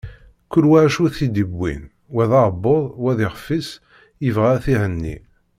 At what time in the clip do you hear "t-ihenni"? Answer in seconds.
4.63-5.17